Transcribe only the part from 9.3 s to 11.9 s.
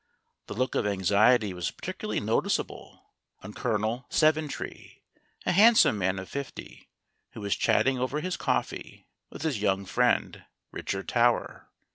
his young friend, Richard Tower.